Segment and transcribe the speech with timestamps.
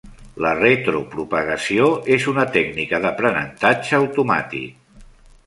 [0.43, 5.07] La retropropagació és una tècnica d'aprenentatge automàtic.